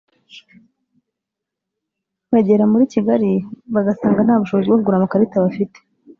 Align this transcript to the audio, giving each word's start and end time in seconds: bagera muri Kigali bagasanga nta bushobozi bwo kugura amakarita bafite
bagera 2.31 2.63
muri 2.71 2.83
Kigali 2.93 3.31
bagasanga 3.73 4.19
nta 4.23 4.35
bushobozi 4.41 4.67
bwo 4.67 4.77
kugura 4.79 4.97
amakarita 4.97 5.45
bafite 5.45 5.77